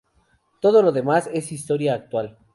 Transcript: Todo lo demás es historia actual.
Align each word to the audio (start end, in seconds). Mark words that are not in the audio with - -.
Todo 0.61 0.81
lo 0.81 0.91
demás 0.93 1.29
es 1.31 1.51
historia 1.51 1.93
actual. 1.93 2.39